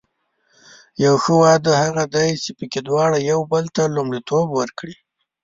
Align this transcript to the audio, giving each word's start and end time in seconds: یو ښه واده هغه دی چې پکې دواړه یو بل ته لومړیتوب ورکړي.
یو 1.03 1.15
ښه 1.23 1.33
واده 1.43 1.73
هغه 1.83 2.03
دی 2.15 2.29
چې 2.43 2.51
پکې 2.57 2.79
دواړه 2.87 3.17
یو 3.31 3.39
بل 3.51 3.65
ته 3.75 3.83
لومړیتوب 3.95 4.47
ورکړي. 4.59 4.95